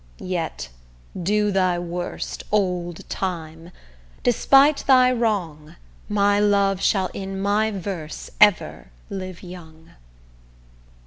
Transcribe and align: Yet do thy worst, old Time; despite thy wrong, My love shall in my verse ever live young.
Yet 0.17 0.69
do 1.21 1.51
thy 1.51 1.77
worst, 1.77 2.43
old 2.51 3.07
Time; 3.07 3.69
despite 4.23 4.77
thy 4.87 5.11
wrong, 5.11 5.75
My 6.09 6.39
love 6.39 6.81
shall 6.81 7.11
in 7.13 7.39
my 7.39 7.69
verse 7.69 8.31
ever 8.41 8.89
live 9.11 9.43
young. 9.43 9.91